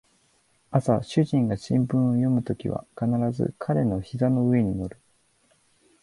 [0.71, 4.97] 朝主人が新聞を読むときは必ず彼の膝の上に乗る